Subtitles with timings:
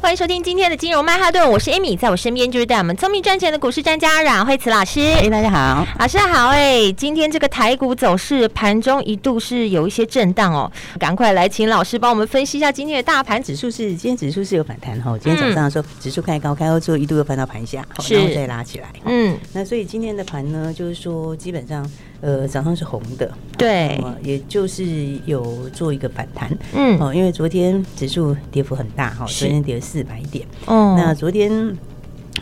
[0.00, 5.00] 欢迎收听今天的金融曼哈顿，我是 Amy，在我身边就是带我们聪明赚钱的股市专家阮慧慈老师。
[5.00, 6.48] 哎，大家好，老师好。
[6.48, 18.88] 哎，今天这个台股走势盘中一度是有一些震荡哦，赶快来请老师帮我们分析一下今天的大盘指数是，今天指数是有反弹哈，今天早上的时候指数开高，开高之后一度又翻到盘下，然后再拉起来。
[19.06, 21.84] 嗯，那所以今天的盘呢，就是说基本上。
[22.22, 24.84] 呃，早上是红的，对，也就是
[25.26, 31.74] 有做一个反弹，嗯，哦，因为昨天指数跌幅很大哈，昨天跌了四百点，哦，那昨天。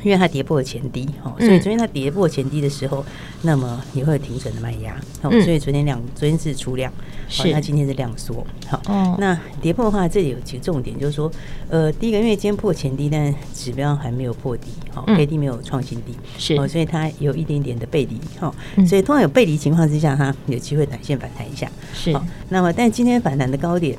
[0.03, 3.07] 因为它跌破了前低，哦，所以昨天它跌破前低的时候，嗯、
[3.43, 6.93] 那么也会有停损的卖压，哦，所以昨天量，昨天是出量，
[7.27, 11.31] 是，那今天是量缩，好，哦，那跌破的话，这里有几个重点，就是说，
[11.71, 18.55] 呃，第一个，因为今天破前低，但指标还没有破底，好，K D 没有创新低，是，哦，所以它有一点点的背离，好，
[18.87, 22.13] 所以通常有背离情况之下，它有机会短线反弹一下，是，
[22.51, 23.97] 那么但今天反弹的高点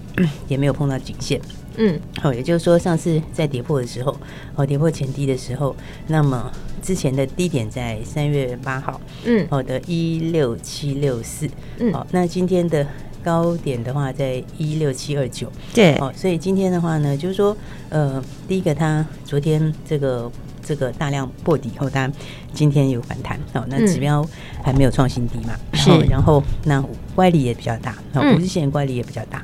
[0.48, 1.42] 也没有碰到颈线。
[1.78, 4.16] 嗯，好，也就是说，上次在跌破的时候，
[4.56, 5.76] 哦，跌破前低的时候，
[6.08, 12.86] 那么之前的低点在三月八号，嗯，好的一六七六四，嗯，好，那今天的
[13.24, 17.56] 高点的话在一六七二九，对，哦，所以今天的话呢，就是说，
[17.90, 20.32] 呃，第一个，它昨天这个
[20.64, 22.10] 这个大量破底后，它
[22.54, 24.26] 今天有反弹，好，那指标
[24.64, 26.84] 还没有创新低嘛，是，然后那
[27.16, 29.44] 乖离也比较大，好，五日线乖离也比较大。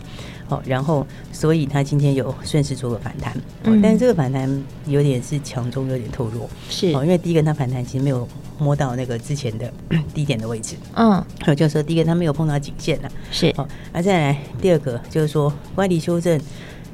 [0.52, 6.88] 哦，然后所以它今天有顺势做个反弹，嗯，但是这个反弹有点是强中有点透弱，是。
[6.88, 8.28] 哦，因为第一个它反弹其实没有
[8.60, 9.72] 摸到那个之前的
[10.14, 13.48] 低点的位置，嗯，我就说第一个它没有碰到颈线了，是。
[13.56, 16.38] 哦，而再来第二个就是说乖离修正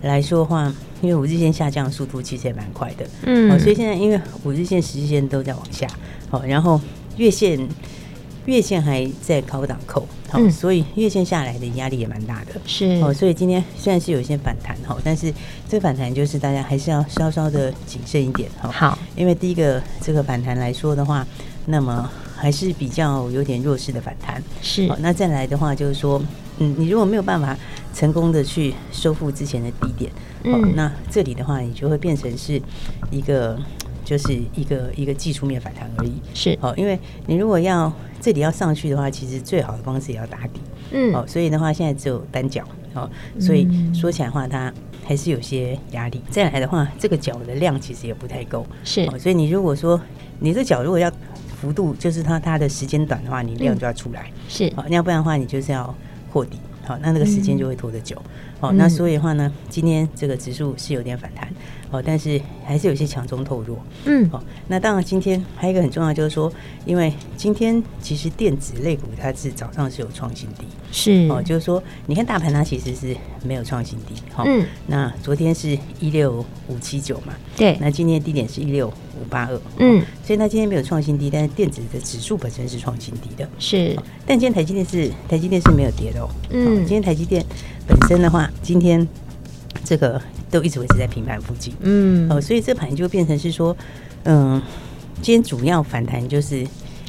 [0.03, 5.87] 来说的话，因为五日线下降速度其实也蛮快的，嗯，哦，所以现在因为五日线、十日线都在往下，
[6.29, 6.79] 哦，然后
[7.17, 7.67] 月线。
[8.47, 12.85] 月线还在高档扣，好、嗯，所以月线下来的压力也蛮大的，是。
[13.03, 15.31] 哦，所以今天虽然是有一些反弹哈，但是
[15.67, 18.71] 这个反弹就是大家还是要稍稍的谨慎一点哈。
[18.71, 21.27] 好，因为第一个这个反弹来说的话，
[21.65, 24.87] 那么还是比较有点弱势的反弹，是。
[24.99, 26.21] 那再来的话就是说，
[26.59, 27.55] 嗯，你如果没有办法
[27.93, 30.11] 成功的去收复之前的低点，
[30.45, 32.61] 嗯，那这里的话你就会变成是
[33.11, 33.59] 一个。
[34.07, 36.57] 就是一个一个技术面反弹而已，是。
[36.61, 40.59] 哦，因为你如果要这里要上去的话，其实最好的方式也要打底，
[40.91, 42.63] 嗯，哦，所以的话现在只有单脚，
[42.93, 44.73] 哦，所以说起来的话，它
[45.05, 46.21] 还是有些压力。
[46.29, 49.01] 再来的话，这个脚的量其实也不太够，是。
[49.11, 49.99] 哦，所以你如果说
[50.39, 51.11] 你这脚如果要
[51.61, 54.71] 幅度，就是它它的时间短的话，你量就要出来，是。
[54.75, 55.93] 哦，要不然的话，你就是要
[56.31, 58.21] 破底，好，那那个时间就会拖得久，
[58.59, 61.47] 哦，那所以的话呢，今天这个指数是有点反弹。
[61.89, 63.79] 哦，但是还是有些强中透弱。
[64.03, 66.51] 嗯，哦，那当然今天还有一个很重要，就是说，
[66.85, 71.29] 因为今天其实电子类股它是早上是有创新低，是。
[71.31, 74.15] 哦，就是说，你看大盘它其实是没有创新低。
[74.33, 83.97] 好，嗯，那昨天是一六五七九嘛，对，那今天低点是一六五八二，嗯，所以它今天没有创新低，但是电子的指数本身是创新低的，是。
[84.25, 87.45] 但今天台积电是台积电是没有跌的哦，嗯，今天台积电
[87.87, 89.07] 本身的话，今天
[89.83, 90.21] 这个。
[90.49, 93.75] 都一直维持在平盘附近，嗯，哦，所以这盘就变成是说，
[94.23, 94.61] 嗯，
[95.21, 96.65] 今天主要反弹就是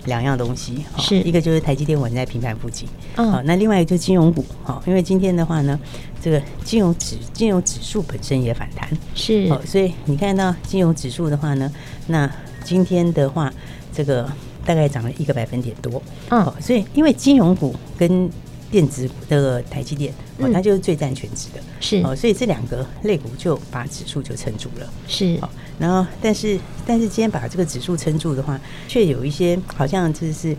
[0.06, 1.20] 两样东西，是。
[1.20, 5.78] 一个就是台积电稳在平盘附近，嗯，好，那另外一个就是金融股，好，因为今天的话呢，
[6.20, 11.72] 这个金融指金融指数本身也反弹，是，哦，所以你看到金融指数的话呢，
[12.08, 12.28] 那
[12.64, 13.54] 今天的话，
[13.92, 14.28] 这个
[14.64, 18.28] 大概涨了一个百分点多，嗯，所以因为金融股跟
[18.70, 25.48] 电子股的台积电哦，它就是最占全值的，是哦，所以这两个类股就把指数就撑住了，是哦。
[25.78, 30.54] 然后，但是但是今天把这个指数撑住的话，却有一些好像就是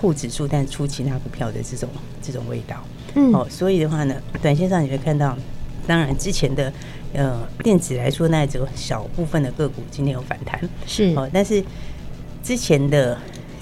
[0.00, 1.88] 护指数但出其他股票的这种
[2.22, 2.82] 这种味道，
[3.14, 3.46] 嗯哦。
[3.50, 5.36] 所以的话呢，短线上你会看到，
[5.86, 6.72] 当然之前的
[7.12, 11.62] 呃电子来说，那只有小部分的个股今天有反弹，是哦，但是
[12.42, 13.18] 之前的。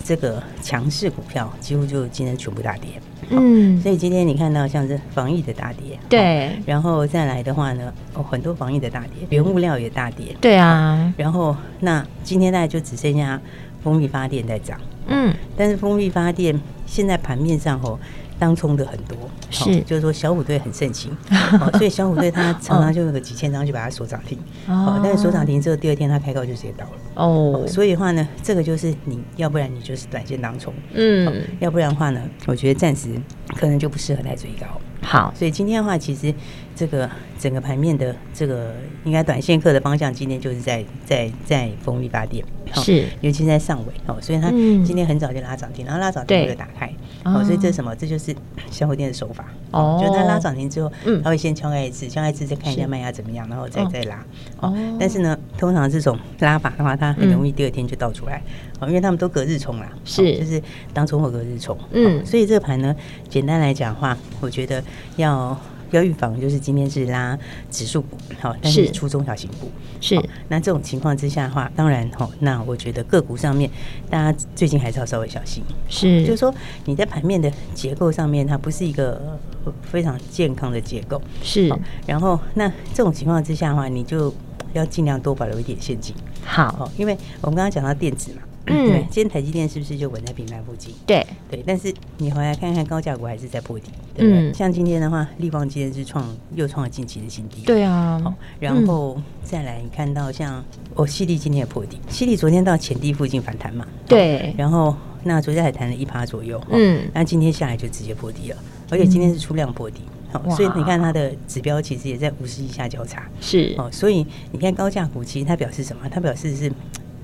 [0.09, 2.89] 这个强势股票几乎就今天全部大跌，
[3.29, 13.39] 嗯，所以今天你看到像是防疫的大跌，对，然后再来的话呢，哦，很多防疫的大跌，原物料也大跌，对啊，然后那今天大概就只剩下
[13.85, 18.01] 风力发电在涨，嗯，但是风力发电现在盘面上哦
[18.39, 19.17] 当冲的很多，
[19.51, 19.81] 是。
[19.81, 21.17] 就是说小虎队很盛行，
[21.79, 33.09] 所以小虎队他常常就有个几千张就把它锁涨停，哦，但是锁涨停之后第二天他开高就直接倒了，哦，所以的话呢，这个就是你要不然你就是短线当冲，嗯，要不然的话呢，我觉得暂时
[33.57, 34.67] 可能就不适合来追高。
[35.01, 36.35] 好，所以今天的话，其实
[36.75, 37.09] 这个
[37.39, 38.75] 整个盘面的这个
[39.05, 42.45] 应该短线客的方向，今天就是在在在风力发电，
[42.75, 46.93] 是，尤其在上尾哦，所以它今天很早就拉涨停，然后拉涨停就打开，
[47.35, 47.95] 哦，所以这是什么？
[47.97, 48.35] 这就是
[48.71, 49.45] 小火电的手法。
[49.71, 54.25] 哦，就它拉涨停之后，嗯，它会先敲开一次，敲开一次再看一下卖压怎么样，然后再再拉。
[54.61, 54.75] 哦。
[54.99, 58.43] 但是呢，通常这种拉法的话，它很容易第二天就倒出来。
[58.81, 60.63] 哦，因为他们都隔日冲啦，是，就是
[60.95, 62.95] 当冲或隔日冲，嗯，所以这个盘呢，
[63.29, 64.83] 简单来讲的话，我觉得。
[65.17, 65.59] 要
[65.97, 67.39] 要预防，就是今天是拉
[67.71, 69.71] 指数股，好，但是出中小型股
[70.01, 70.21] 是。
[70.49, 73.71] 那这种情况之下的话，当然哈，那我觉得个股上面，
[74.11, 75.63] 大家最近还是要稍微小心。
[75.89, 76.55] 是，就是说
[76.85, 79.39] 你在盘面的结构上面，它不是一个
[79.83, 81.21] 非常健康的结构。
[81.43, 81.73] 是。
[82.07, 84.33] 然后，那这种情况之下的话，你就
[84.73, 86.15] 要尽量多保留一点现金。
[86.45, 88.43] 好，因为我们刚刚讲到电子嘛。
[88.69, 90.95] 嗯，对， 今天台积电是不是就稳在平盘附近？
[91.07, 94.51] 对对，但是你回来看看高价股还是在破底，对不对？
[94.51, 96.25] 嗯，像今天的话，力旺今天是创
[96.55, 97.63] 又创了近期的新低。
[97.63, 103.87] 对啊，好，然后再来你看到像哦，西利今天也破底，西利昨天到前低附近反弹嘛？
[104.07, 104.95] 对，然后
[105.25, 108.57] 那昨天还弹了一趴左右，嗯，那今天下来就直接破底了，
[108.91, 116.09] 而且今天是出量破底，好，所以你看它的指标其实也在五十以下交叉，是哦，所以你看高价股其实它表示什么？
[116.09, 116.71] 它表示是。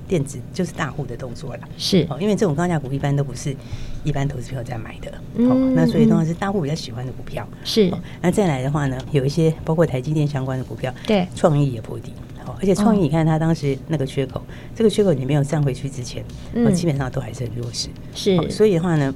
[0.07, 2.05] 电子就是大户的动作了，是。
[2.09, 3.55] 哦，因为这种高价股一般都不是
[4.03, 5.11] 一般投资票在买的，
[5.49, 7.91] 哦，那所以通常是大户比较喜欢的股票，是。
[8.21, 12.13] 那再来的话呢，有一些包括台积电相关的股票，对，创意也破底，
[12.45, 14.41] 哦，而且创意你看它当时那个缺口，
[14.75, 16.23] 这个缺口你没有站回去之前，
[16.53, 18.49] 哦，基本上都还是很弱势，是。
[18.49, 19.13] 所以的话呢。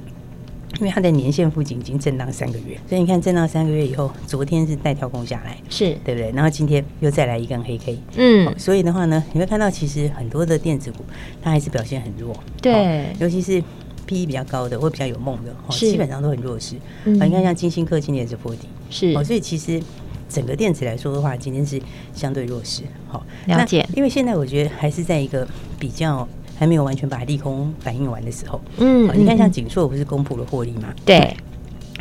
[0.78, 6.30] 因为它在年线附近已经震荡三个月，所以你看震荡三个月以后，昨天是带跳空下来，是对不对？
[6.32, 11.04] 然后今天又再来一根黑 K，嗯，所以的话呢，你会看到其实很多的电子股
[11.42, 13.60] 它还是表现很弱，对，尤其是
[14.06, 16.76] PE 比较高的或比较有梦的，基本上都很弱势。
[17.04, 19.82] 嗯，你看像金星科今年也是破底，是哦，所以其实
[20.28, 21.80] 整个电子来说的话，今天是
[22.14, 22.82] 相对弱势。
[23.08, 23.86] 好，了解。
[23.94, 25.46] 因为现在我觉得还是在一个
[25.78, 26.26] 比较。
[26.60, 30.92] 还没有完全把利空反应完的时候，嗯，你看像景硕不是公布了获利吗？
[31.06, 31.34] 对，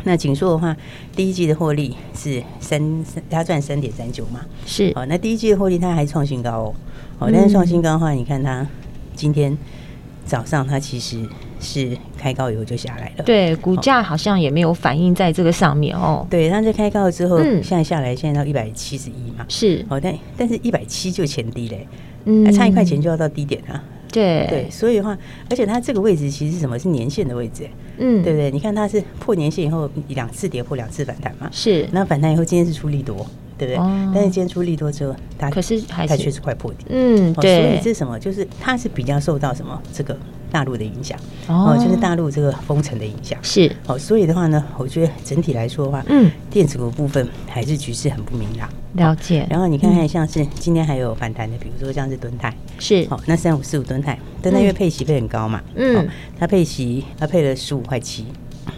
[0.03, 0.75] 那景硕的话，
[1.15, 6.75] 第一季的获利是三三，他赚三点三九嘛，是，好，那第一季的获利它还创新高哦，
[7.19, 8.67] 哦，但是创新高的话，你看它
[9.15, 9.57] 今天
[10.25, 11.25] 早上它其实
[11.61, 14.17] 是开高以后就下来了，对，股价好。
[14.17, 21.87] 像也没有反映在这个上面哦，对，它在开高了之后，嗯，现在下来现在到一百七十一嘛，是，好，但但是一百七就前低嘞，
[22.25, 23.81] 嗯，差一块钱就要到低点啊。
[24.11, 25.17] 对对，所以的话，
[25.49, 26.77] 而且它这个位置其实是什么？
[26.77, 28.49] 是年线的位置，嗯，对不对？
[28.51, 31.87] 你看它是破年线以后两次跌破，两次反弹嘛，是。
[31.91, 33.15] 那反弹以后，今天是出利多，
[33.57, 33.77] 对不对？
[33.77, 37.61] 哦、但是今天出利多之后，它可是还它确实快破底，嗯，对。
[37.61, 38.17] 所以这是什么？
[38.19, 40.17] 就是它是比较受到什么这个。
[40.51, 41.17] 大陆的影响
[41.47, 43.37] 哦，就是大陆这个封城的影响。
[43.41, 43.71] 是。
[43.87, 48.69] 哦，所以的话呢，我觉得整体来说的话，嗯，电子股部分还是局势很不明朗。
[48.93, 49.45] 了解。
[49.49, 52.53] 然后你看看，像是今天还有反弹的，比如说像是敦泰。
[52.79, 53.05] 是。
[53.09, 56.07] 哦，那三五四五敦泰，敦泰因为配息配很高嘛，嗯，
[56.39, 58.25] 它配息它配了十五块七。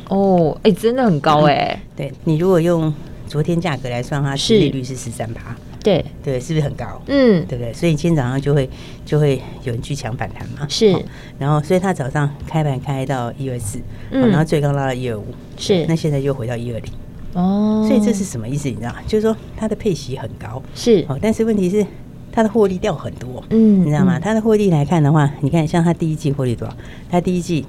[0.09, 1.81] 哦，哎，真的很高哎。
[1.95, 2.93] 对，你如果用
[3.27, 4.57] 昨天价格来算的话，是。
[4.57, 5.55] 利率是十三趴。
[5.83, 7.01] 对对，是不是很高？
[7.07, 7.73] 嗯，对不对？
[7.73, 8.69] 所以今天早上就会
[9.05, 10.65] 就会有人去抢反弹嘛。
[10.69, 10.95] 是，
[11.39, 13.79] 然后所以他早上开盘开到一二四，
[14.11, 15.25] 嗯，然后最高拉到一二五，
[15.57, 16.91] 是，那现在又回到一二零。
[17.33, 18.67] 哦，所以这是什么意思？
[18.69, 18.93] 你知道？
[19.07, 21.85] 就是说它的配息很高，是哦，但是问题是
[22.31, 24.19] 它的获利掉很多，嗯，你知道吗？
[24.19, 26.75] 它的获利来看的话，你看像它第一季获利多少？
[27.09, 27.65] 它第一季。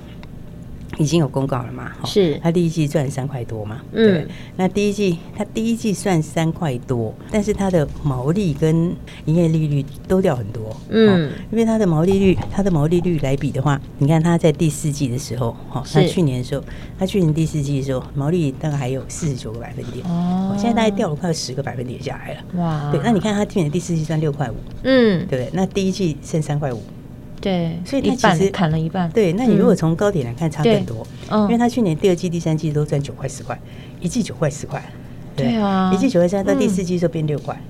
[0.98, 1.92] 已经有公告了嘛？
[2.04, 3.80] 是，他第一季赚三块多嘛？
[3.92, 8.94] 嗯，那第一季他第一季算三块多，但是它的毛利跟
[9.24, 10.76] 营业利率都掉很多。
[10.90, 16.62] 嗯，因为它的毛利率，它的毛利率来比的话，你看它在第四季的时候，哈，它去年的时候，
[16.98, 20.04] 它去年第四季的时候，毛利大概还有四十九个百分点。
[20.06, 22.60] 哦，现在大概掉了快十个百分点下来了。
[22.60, 25.50] 哇，对，那你看它去年第四季赚六块五，嗯，对不对？
[25.54, 26.82] 那第一季剩三块五。
[27.42, 29.10] 对，所以它其实砍了一半。
[29.10, 31.06] 对，那你如果从高点来看，差更多。
[31.28, 33.60] 嗯，因为它去年第二季、第三季都赚九块十块，
[34.00, 34.82] 一季九块十块。
[35.36, 37.60] 对啊，一季九块三，到第四季就变六块，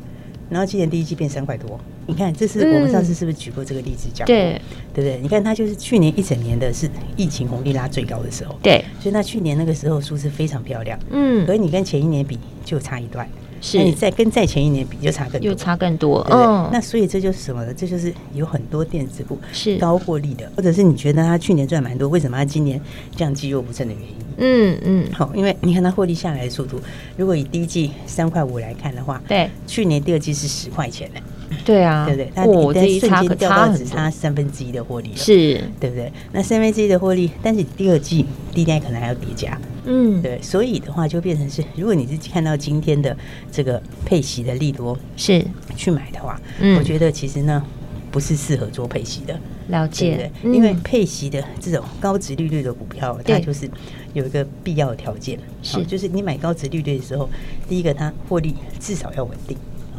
[0.50, 1.80] 然后今年第一季变三块多。
[2.06, 4.26] 你看，这是我们上次是不是举过这个例子讲？
[4.26, 4.60] 对，
[4.92, 5.18] 对不对？
[5.22, 8.54] 你看它就是去年一整年的是疫情红利拉最高的时候。
[8.60, 10.98] 对，所以它去年那个时候数字非常漂亮。
[11.10, 13.26] 嗯，可是你跟前一年比就差一段。
[13.62, 16.22] 是那你再跟再前一年比，就差更多，又差更多。
[16.24, 17.72] 对对嗯，那所以这就是什么呢？
[17.72, 22.78] 这就是有很多电子股是高获利的，或者是你觉得它去年赚蛮多，为什么它今年
[23.16, 24.16] 这样肌肉不振的原因？
[24.38, 26.80] 嗯嗯，好，因为你看它获利下来的速度，
[27.16, 31.20] 如果以第一季三块五来看的话，对，去年第二季是十块钱呢。
[31.64, 32.32] 对啊，对不对？
[32.34, 36.12] 它你在瞬间掉到只差三分之一的获利了，是，对不对？
[36.32, 43.16] 那三分之一的获利，但是第二季低点可能还要叠加，嗯，对，所以的话就变成是，如果你是看到今天的
[43.50, 45.44] 这个配息的利多是
[45.76, 47.62] 去买的话，嗯，我觉得其实呢
[48.10, 50.30] 不是适合做配息的，了解？
[50.42, 53.68] 因为配息的这种高值利率的股票，它就是
[54.12, 57.28] 有一个必要的条件，是，就是你买高值利率的时候，
[57.68, 59.56] 第一个它获利至少要稳定。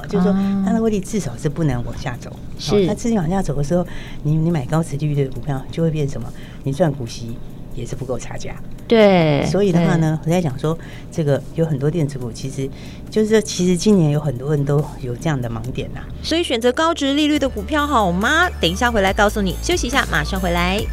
[0.07, 0.33] 就是说，
[0.65, 2.31] 它的获利至少是不能往下走。
[2.59, 3.85] 是，它持续往下走的时候，
[4.23, 6.27] 你你买高值利率的股票就会变什么？
[6.63, 7.37] 你赚股息
[7.75, 8.55] 也是不够差价。
[8.87, 10.77] 对，所以的话呢，我在讲说，
[11.11, 12.69] 这个有很多电子股，其实
[13.09, 16.01] 就是说，其实今年有很多人都有这样的盲点呐。
[16.21, 18.49] 所以选择高值利率的股票好吗？
[18.59, 19.55] 等一下回来告诉你。
[19.61, 20.83] 休息一下，马上回来。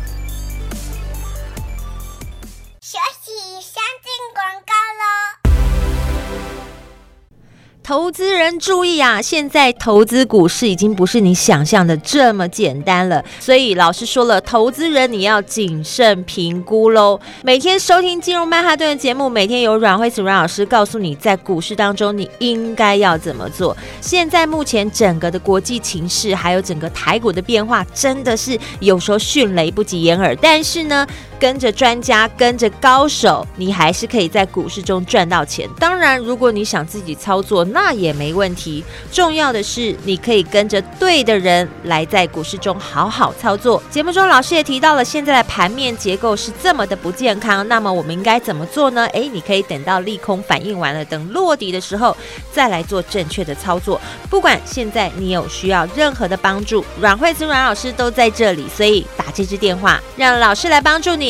[7.91, 9.21] 投资人注意啊！
[9.21, 17.19] 现在投资股市已经不是你想象的这么简单了，所以老师说了，投资人你要谨慎评估喽。
[17.43, 23.77] 每天收听金融曼哈顿的节目，每天有阮慧慈阮老师告诉你，在股市当中你应该要怎么做。
[24.01, 30.37] 现在目前整个的国际情势，还有整个台股的变化，真的是有时候迅雷不及掩耳。
[30.37, 31.05] 但是呢，
[31.41, 35.67] 跟着专家，跟着高手，你还是可以在股市中赚到钱。
[35.79, 38.85] 当然，如果你想自己操作，那也没问题。
[39.11, 43.83] 重要的是，你可以跟着对的人来在股市中好好操作。
[43.91, 49.07] 节目中老师也提到了，现在的盘面结构是这么的不健康，那么我们应该怎么做呢？
[49.15, 52.15] 诶，你可以等到利空反应完了，等落底的时候
[52.53, 53.99] 再来做正确的操作。
[54.29, 61.30] 不管现在你有需要任何的帮助，阮慧慈阮老师都在这里，所以打这支电话，让老师来帮助你。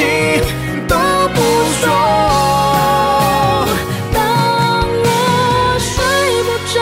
[0.00, 0.06] 你
[0.88, 0.96] 都
[1.34, 1.38] 不
[1.80, 1.82] 说。
[4.12, 4.18] 当
[5.04, 5.08] 我
[5.78, 5.92] 睡
[6.46, 6.74] 不着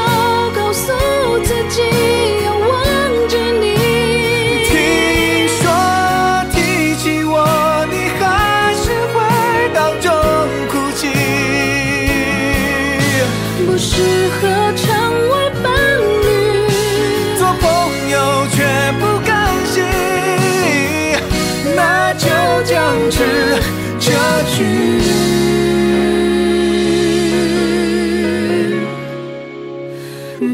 [0.54, 0.86] 告诉
[1.42, 1.76] 自己
[2.44, 2.70] 要忘
[3.28, 3.66] 记你。
[4.68, 4.72] 听
[5.48, 5.60] 说
[6.52, 6.56] 提
[6.96, 7.34] 起我
[7.90, 8.22] 你还
[8.74, 9.16] 是会
[9.74, 10.06] 当众
[10.68, 11.00] 哭泣。
[13.66, 13.92] 不适
[14.40, 14.48] 合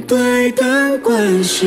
[0.06, 1.66] 对等关系。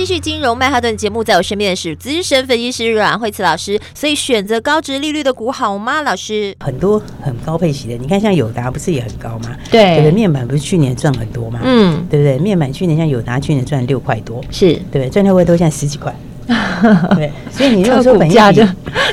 [0.00, 3.78] 继续金融曼哈顿节目，在我身边的是资深分析师阮慧慈老师。
[3.94, 6.00] 所以选择高值利率的股好吗？
[6.00, 9.54] 老师，很多很高配息的，你看像友达不是也很高吗？
[9.70, 11.60] 对，对不对面板不是去年赚很多吗？
[11.62, 12.38] 嗯，对不对？
[12.38, 15.10] 面板去年像友达去年赚六块多，是对不对？
[15.10, 16.16] 赚六块多，现在十几块。
[17.14, 18.62] 对，所以你如果说本益比就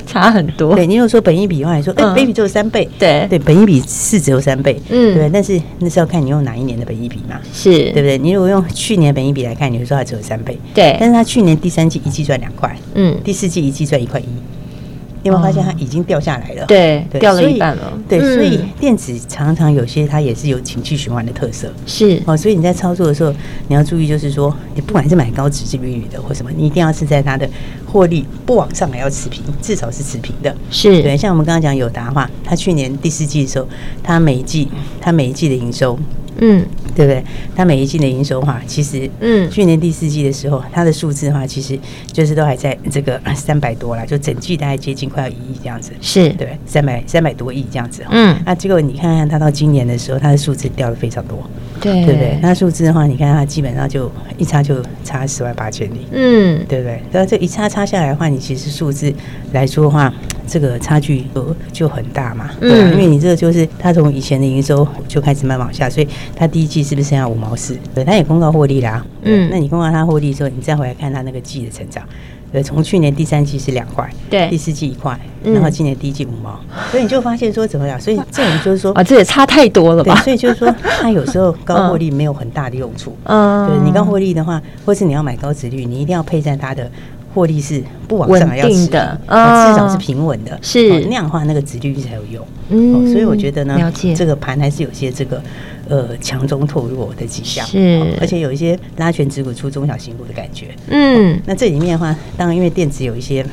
[0.05, 3.27] 差很多，对，你如果说本益比的话，你说哎，baby 只有三倍，对。
[3.29, 7.71] 对，本益比是只有三倍，嗯，对，但是那是要看你用哪一年的本益比嘛，是。
[7.91, 8.17] 对不对？
[8.17, 14.25] 你如果用去年本益比来看，你会说它只有三倍，对，但是它去年第三季一季赚两块，嗯，第四季一季赚一块一。
[15.27, 16.65] 你有没有发现它已经掉下来了？
[16.67, 17.91] 对，掉了一半了。
[18.07, 21.69] 对，所以电子常常有些它也是有情绪循环的特色。
[21.85, 23.33] 是哦，所以你在操作的时候，
[23.67, 27.49] 你要注意，就是说，你不管是买高殖利率的或什么，你一定要是在它的
[27.85, 30.55] 获利不往上还要持平，至少是持平的。
[30.71, 33.67] 是对，像我们刚刚讲友达的话，它去年第四季的时候，
[34.01, 34.69] 它每一季
[35.01, 35.99] 它每一季的营收。
[36.39, 37.23] 嗯，对不对？
[37.55, 41.77] 它每一季的营收的话，其实，嗯，去年第四季的时候，它的数字的话，其实
[42.11, 46.29] 就是都还在这个 三百多啦，就整季大概接近快要一亿这样子，是。
[46.29, 48.03] 对，三百三百多亿这样子。
[48.09, 51.37] 嗯，那结果你看看它到今年的时候，它的数字掉的非常多，
[51.81, 52.37] 对，对不对？
[52.41, 57.01] 那数字的话，你看它基本上就一差就差十万八千里，嗯，对不对？
[57.11, 59.13] 然后这一差差下来的话，你其实数字
[59.53, 60.13] 来说的话，
[60.47, 66.07] 这个差距就就很大嘛，对啊，因为你这个就是它从以前的营收就开始慢慢往下，所以。
[66.35, 67.77] 它第一季是不是剩下五毛四？
[67.95, 69.03] 对，他也公告获利啦。
[69.23, 72.03] 嗯，那你公告它获利之后，你再回来看它那个季的成长。
[72.53, 76.59] 呃，从去年第三季是两块，对，第四季一块，然后今年第一季五毛，
[76.91, 77.99] 所以你就发现说怎么样？
[77.99, 80.15] 所以这种就是说啊，这也差太多了吧？
[80.23, 83.17] 所以就是说， 它有时候高获利没有很大的用处。
[83.23, 86.89] 嗯，对，你高获利的话，或是你要买高值率，你一定要配在它的
[87.37, 92.43] 获利是不往上要定的，至少是平稳的，是那样的话，那个值率才有用。
[92.69, 95.41] 嗯，所以我觉得呢，这个盘还是有些这个。
[95.89, 100.75] 呃，强中透弱的迹象是，而且有一些拉全指股出中小型股的感觉。
[100.89, 103.45] 嗯，那这里面的话，当然因为电子有一些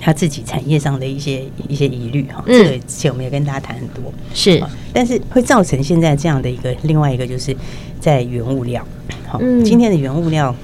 [0.00, 4.10] 他自己产业上的一些一些疑虑哈，这个之前我们也跟大家谈很多。
[4.32, 4.58] 是，
[4.94, 7.54] 但是会造成现在这样的一个另外一个，就是
[8.00, 8.82] 在原物料。
[9.26, 10.56] 好，今天的原物料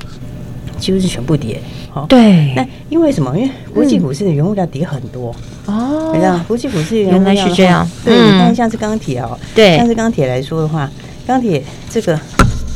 [0.78, 1.60] 几乎是全部跌。
[1.94, 2.52] 好，对。
[2.57, 3.38] 那因为什么？
[3.38, 5.33] 因为国际股市的原物料跌很多。
[5.66, 7.88] 哦，你知道国际股市原来是这样。
[8.04, 10.90] 对，你看像是钢铁哦，对，像是钢铁来说的话，
[11.24, 12.18] 钢铁这个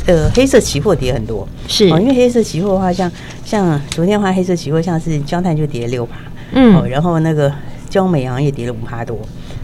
[0.07, 3.11] 呃黑色期货跌很多，是，因为黑色期货的话，像
[3.45, 6.15] 像昨天的话，黑色期货像是焦炭就跌了六趴，
[6.53, 7.53] 嗯，然后那个
[7.91, 9.19] 焦煤好像也跌了五趴多。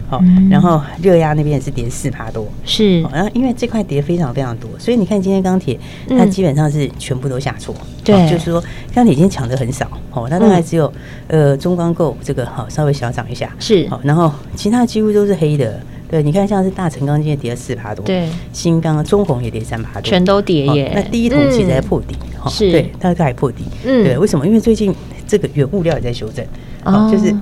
[0.07, 8.63] 好，然后热压那边也是跌四趴多，是，然后因为这块跌非常非常多，所以你看今天钢铁它基本上是全部都下挫，对，就是说
[8.93, 10.91] 钢铁已经抢的很少，哦，它大概只有
[11.27, 24.45] 呃中钢构这个好稍微小涨一下，是，好，然后其他几乎都是黑的，对，你看像是大成钢今天跌了四趴多，对，新钢、中红也跌三趴多，全都跌耶，那第一桶其实在破底，哈，是，对，它还破底，嗯，对，为什么？
[24.45, 24.93] 因为最近
[25.27, 26.45] 这个原物料也在修正，
[26.83, 27.35] 哦，就是。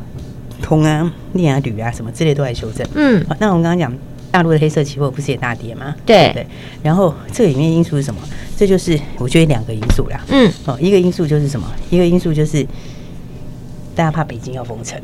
[0.64, 2.88] 铜啊、镍啊、铝啊，什么之类都在修正。
[2.96, 3.94] 嗯，好，那我们刚刚讲
[4.32, 5.94] 大陆的黑色期货不是也大跌吗？
[6.06, 6.48] 对对。
[6.82, 8.20] 然后这里面因素是什么？
[8.58, 10.20] 这就是我觉得两个因素啦。
[10.30, 11.68] 嗯，哦，一个因素就是什么？
[11.90, 12.66] 一个因素就是
[13.94, 15.00] 大家怕北京要封城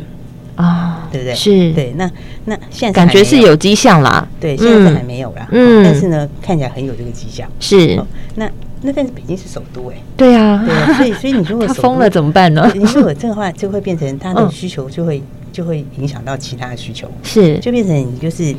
[0.55, 1.35] 啊，对不对？
[1.35, 1.71] 是。
[1.73, 2.09] 对，那
[2.45, 4.27] 那现在感觉是有迹象啦。
[4.39, 5.47] 对，现在还没有啦。
[5.51, 5.83] 嗯。
[5.83, 7.47] 但是呢，看起来很有这个迹象。
[7.59, 8.01] 是。
[8.35, 8.49] 那
[8.81, 9.95] 那但是北京是首都哎。
[10.15, 10.63] 对啊。
[10.65, 12.71] 对，所以所以你如果 它封了怎么办呢？
[12.73, 15.21] 你如果这个话就会变成他的需求就会。
[15.51, 18.55] 就会影响到其他的需求，是就变成你就是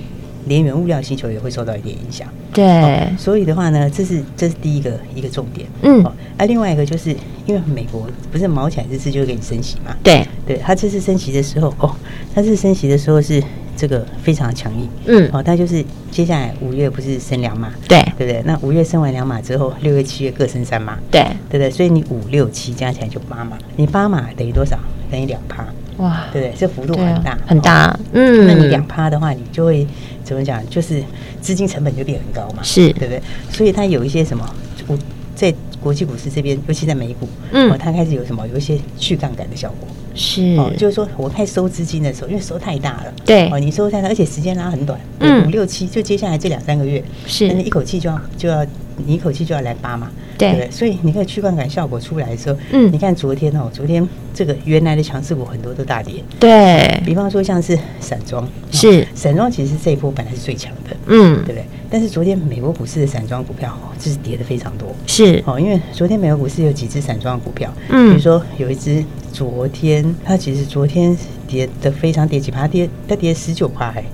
[0.46, 2.26] 连原物料需求也会受到一点影响。
[2.52, 5.68] 对、哦，所以的话呢，这是这是第一个一个重点。
[5.82, 7.10] 嗯，哦，啊，另外一个就是
[7.46, 9.96] 因为美国不是毛起来这次就会给你升息嘛？
[10.02, 11.94] 对，对，他这次升息的时候，哦，
[12.34, 13.40] 他这次升息的时候是
[13.76, 14.88] 这个非常强硬。
[15.06, 17.72] 嗯，哦，他就是接下来五月不是升两嘛？
[17.88, 18.42] 对，对不对？
[18.44, 20.98] 那五月生完两码之后，六月、七月各生三码。
[21.10, 21.70] 对，对不对？
[21.70, 24.78] 所以你五六七加起来就八码，你八码等于多少？
[25.10, 25.66] 等于两趴。
[25.96, 26.54] 哇，对不对？
[26.54, 27.98] 这幅度很大，很大。
[28.12, 29.86] 嗯，那你两趴的话，你就会
[30.22, 30.62] 怎么讲？
[30.68, 31.02] 就是
[31.40, 33.22] 资金成本就变很高嘛，是对不对？
[33.50, 34.46] 所以它有一些什么，
[34.86, 34.98] 我
[35.34, 39.88] 在国际股市这边，尤其在美股，嗯，它开始有什么，有一些去杠杆的效果。
[40.14, 48.66] 是，哦就是说我开始收资金的时候，因为收太大了，对，哦，你收太大，而且时间拉很短，嗯，五六七，就接下来这两三个月，是，但是一口气就要就要。
[49.06, 59.06] 你一口气就要来八嘛，对，对，所以你看去杠杆效果出来的时候，嗯，你看昨天哦，昨天这个原来的强势股很多都大跌，对，比方说像是散装，是。
[59.14, 61.64] 散装其实这一波本来是最强的，嗯，对不对？
[61.90, 65.42] 但是昨天美国股市的散装股票哦，就是跌的非常多，是。
[65.44, 71.16] 哦，因为昨天美国股市有几只散装股票，嗯，比如说有一只昨天它其实昨天
[71.48, 74.04] 跌的非常跌几趴，跌它跌十九趴，哎，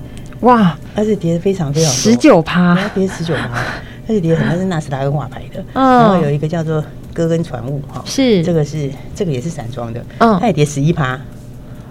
[0.41, 3.63] 哇，而且跌的非常非常多，十九趴，它跌十九趴。
[4.07, 8.43] 它是叠很，它是纳斯达克挂牌的，然后有一个叫做哥根船务哈，是。
[8.45, 11.21] 这个是这个也是散装的，嗯，它也跌十一趴，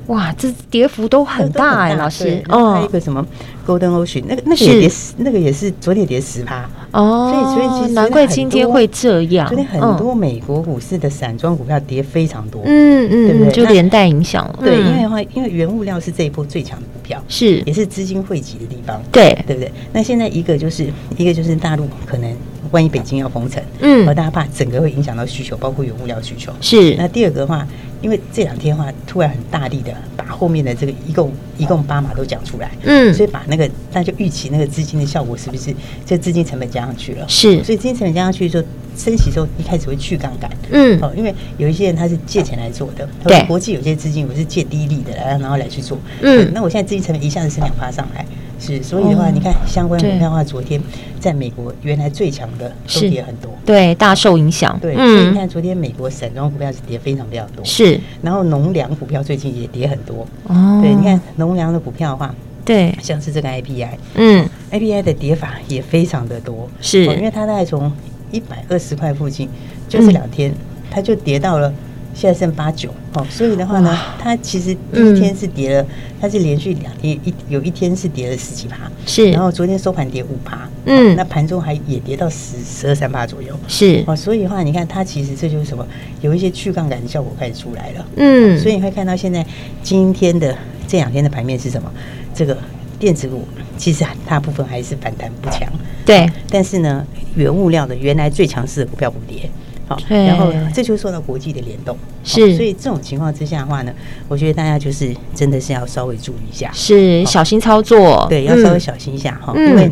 [0.08, 3.26] 哇，这跌幅都很大哎，老师，哦，还有一个什么
[3.66, 13.52] Golden Ocean，那个那个也跌，那个也是昨天跌十趴，哦，所以所以其实难怪今天会这样，昨天很多美国股市的散装股票跌非常多，嗯嗯，对不对？
[13.52, 17.62] 就连带影响了，对，因为的话，因为原物料是这一波最强的股票，是。
[17.66, 19.72] 也是资金汇集的地方，对，对不对？
[19.92, 20.88] 那现在一个就是
[21.18, 22.32] 一个就是大陆可能。
[22.76, 26.52] 万一北京要封城，嗯，而大家怕整个会影响到需求，包括原物料需求。
[26.60, 26.94] 是。
[26.96, 27.66] 那第二个的话，
[28.02, 35.74] 因为这两天的话，突然很大力的把后面的这个一共一共八码都讲出来，嗯，所以把那个大家就预期那个资金的效果是不是
[36.06, 37.26] 这资金成本加上去了？
[37.30, 37.64] 是。
[37.64, 48.26] 所以资金成本加上去之后，升息之后一开始会去杠杆，嗯，哦，因为有一些人他是借钱来做的，对，国际有些资金我是借低利的来，然后来去做，嗯，那我现在资金成本一下子升两趴上来。
[48.66, 50.82] 是，所以的话，你看相关股票的话，昨天
[51.20, 54.78] 在美国原来最强的都跌很多，对，大受影响。
[54.80, 58.00] 对，所以你看昨天美国散装股票是跌非常非常多，是。
[58.22, 60.80] 然后农粮股票最近也跌很多，哦。
[60.82, 67.92] 对，你看农粮的股票的话，对，像是这个 IPI，嗯，IPI 的跌法也非常的多，是，因为它大概从
[68.32, 69.48] 一百二十块附近，
[69.88, 70.52] 就这两天
[70.90, 71.72] 它就跌到了
[72.16, 75.88] 现在剩八九，哦，所以的话呢，它其实第一天是跌了，嗯、
[76.22, 85.86] 它是连续两天一有一天是跌了十几趴，是，然后昨天收盘跌五趴，嗯，那盘中还也跌到十十二三趴左右，是，哦，所以的话，你看它其实这就是什么，
[86.22, 89.46] 有一些去杠杆的效果开始出来了，嗯，所以你会看到现在
[89.84, 91.92] 今天的这两天的盘面是什么？
[92.34, 92.58] 这个
[92.98, 95.68] 电子股其实大部分还是反弹不强，
[96.06, 99.50] 对，但是呢，原物料的原来最强势的股票不跌。
[99.88, 103.94] 好，然后这就受到国际的联动，是，所以这种情况之下的话呢，
[104.28, 109.92] 我觉得大家就是真的是要稍微注意一下，是小心操作，对，要稍微小心一下哈，嗯、因为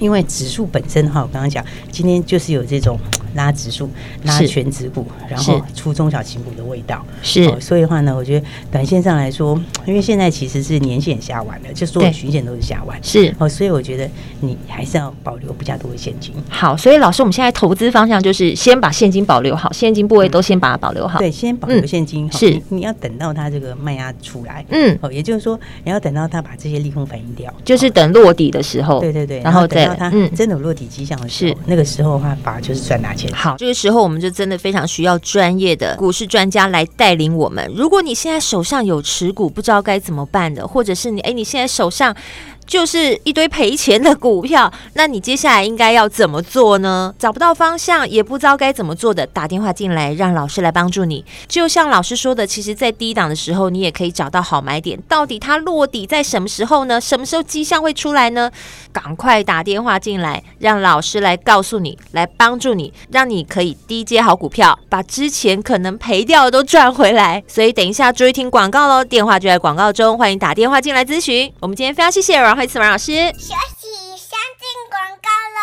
[0.00, 2.98] 因为指数本身哈，我刚刚讲今天就是有这种。
[3.34, 3.88] 拉指数，
[4.24, 7.04] 拉全指股，然后出中小型股的味道。
[7.22, 13.34] 是，哦，所以的话呢，我觉得短线上来说，因为现在其实是年线下完了，就所有均线都是下完，是。
[13.38, 14.08] 哦，所以我觉得
[14.40, 16.32] 你还是要保留比较多的现金。
[16.48, 22.26] 好，所以老师，我们现在投资方向就是先把现金保留好，现金部位都先把它保留好，嗯、对，先保留现金。
[22.26, 31.56] 嗯、是，你要等到它这个卖压出来，嗯，哦，也就是说，你要等到它把这些利空反映掉，就是等落底的时候，对对对，然后等到它真的有落底迹象的时候，是。
[31.66, 33.23] 那个时候的话，反而就是赚大钱。
[33.32, 34.04] 好，这个时候。
[34.04, 37.72] 我们就真的非常需要专业的股市专家来带领我们。
[37.74, 42.14] 如果你现在手上有持股，不知道该怎么办的，或者是你哎，你现在手上。
[42.66, 47.14] 就是一堆赔钱的股票，那你接下来应该要怎么做呢？
[47.18, 51.24] 找不到方向，也不知道该怎么做的，打电话进来，让老师来帮助你。
[51.46, 55.00] 就像老师说的，其实，在低档的时候，你也可以找到好买点。
[55.08, 57.00] 到底它落底在什么时候呢？
[57.00, 58.50] 什么时候迹象会出来呢？
[58.92, 67.42] 赶快打电话进来，让老师来告诉你，来帮助你，让你可以低接好股票，把之前可能赔掉的都赚回来。
[67.46, 71.52] 所以，等一下注意听广告喽，电话就在广告中，欢迎打电话进来咨询。
[71.60, 75.60] 我们今天非常谢谢阮慧慈王老师，休息，先进广告喽。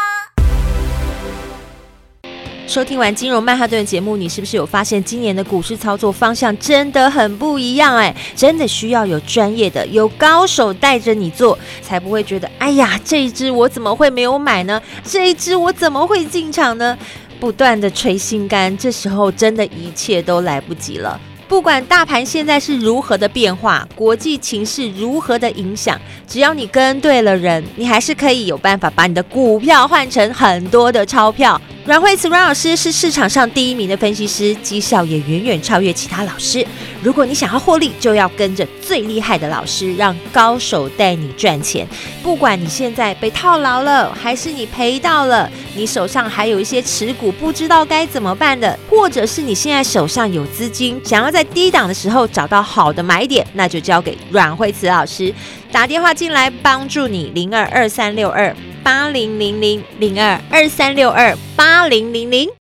[2.67, 7.95] 收听完金融曼哈顿节目，你是不是有发现今年的股市操作方向真的很不一样？
[7.95, 14.81] 哎，真的需要有专业的、有高手带着你做，才不会觉得哎呀，这一只我怎么会没有买呢？
[15.05, 16.97] 这一只我怎么会进场呢？
[17.39, 21.17] 不断的捶心肝，这时候真的一切都来不及了。
[21.51, 31.61] 不管大盘现在是如何的变化，国际情势如何的影响，只要你跟对了人，你还是可以有办法把你的股票换成很多的钞票。
[31.83, 36.65] 阮慧慈阮老师是市场上第一名的分析师，绩效也远远超越其他老师。
[37.01, 41.87] 如果你想要获利，就要跟着最厉害的老师，让高手带你赚钱。
[42.21, 55.33] 不管你现在被套牢了，还是你赔到了，你手上还有一些持股不知道该怎么办的，或者是你现在手上有资金，想要在低档的时候找到好的买点，那就交给阮慧慈老师
[55.71, 62.60] 打电话进来帮助你，零二二三六二八零零零零二二三六二八零零零。